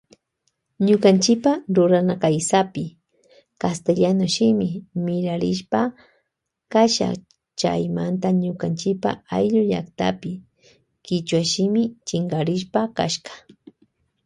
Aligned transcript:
Ñukanchipa 0.85 1.51
runakaysapi 1.75 2.85
castellano 3.61 4.25
shimi 4.35 4.69
mirarishpa 5.05 5.79
kasha 6.73 7.07
chaymanta 7.59 8.29
nukanchipa 8.39 9.09
ayllu 9.35 9.61
llaktapi 9.71 10.31
kichwa 11.05 11.41
shimi 11.51 11.83
shinkarispa 12.07 12.79
kashka. 12.97 13.33